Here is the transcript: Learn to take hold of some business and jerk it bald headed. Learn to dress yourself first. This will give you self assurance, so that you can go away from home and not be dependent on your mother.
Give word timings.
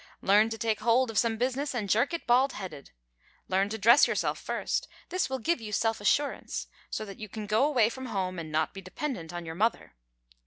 Learn 0.23 0.49
to 0.49 0.57
take 0.57 0.79
hold 0.79 1.11
of 1.11 1.19
some 1.19 1.37
business 1.37 1.75
and 1.75 1.87
jerk 1.87 2.11
it 2.11 2.25
bald 2.25 2.53
headed. 2.53 2.89
Learn 3.47 3.69
to 3.69 3.77
dress 3.77 4.07
yourself 4.07 4.39
first. 4.39 4.87
This 5.09 5.29
will 5.29 5.37
give 5.37 5.61
you 5.61 5.71
self 5.71 6.01
assurance, 6.01 6.65
so 6.89 7.05
that 7.05 7.19
you 7.19 7.29
can 7.29 7.45
go 7.45 7.65
away 7.65 7.87
from 7.87 8.07
home 8.07 8.39
and 8.39 8.51
not 8.51 8.73
be 8.73 8.81
dependent 8.81 9.31
on 9.31 9.45
your 9.45 9.53
mother. 9.53 9.93